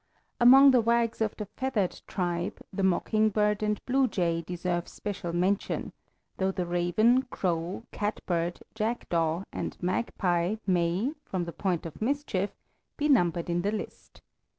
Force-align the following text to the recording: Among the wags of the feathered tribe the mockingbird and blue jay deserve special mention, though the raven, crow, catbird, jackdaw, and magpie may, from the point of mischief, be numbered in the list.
Among 0.39 0.71
the 0.71 0.81
wags 0.81 1.21
of 1.21 1.35
the 1.37 1.45
feathered 1.45 2.01
tribe 2.07 2.59
the 2.73 2.81
mockingbird 2.81 3.61
and 3.61 3.85
blue 3.85 4.07
jay 4.07 4.41
deserve 4.41 4.87
special 4.87 5.31
mention, 5.31 5.93
though 6.37 6.49
the 6.49 6.65
raven, 6.65 7.21
crow, 7.29 7.83
catbird, 7.91 8.63
jackdaw, 8.73 9.43
and 9.53 9.77
magpie 9.79 10.55
may, 10.65 11.11
from 11.23 11.45
the 11.45 11.53
point 11.53 11.85
of 11.85 12.01
mischief, 12.01 12.49
be 12.97 13.09
numbered 13.09 13.47
in 13.47 13.61
the 13.61 13.71
list. 13.71 14.23